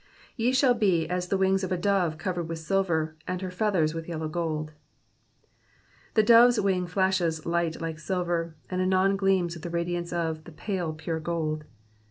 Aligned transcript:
''''Yet 0.35 0.55
shall 0.55 0.73
ye 0.73 0.79
be 0.79 1.09
as 1.09 1.27
the 1.27 1.37
wings 1.37 1.63
of 1.63 1.71
a 1.71 1.77
dove 1.77 2.17
covered 2.17 2.49
with 2.49 2.57
silvery 2.57 3.09
and 3.27 3.39
Iter 3.39 3.51
feathers 3.51 3.93
with 3.93 4.07
yellow 4.07 4.27
gold.''^ 4.27 4.71
The 6.15 6.23
dove's 6.23 6.59
wing 6.59 6.87
flashes 6.87 7.45
light 7.45 7.79
like 7.79 7.99
silver, 7.99 8.55
and 8.71 8.81
anon 8.81 9.15
gleams 9.15 9.53
with 9.53 9.61
the 9.61 9.69
radiance 9.69 10.11
of 10.11 10.45
the 10.45 10.51
pale, 10.53 10.91
pure 10.93 11.19
gold." 11.19 11.65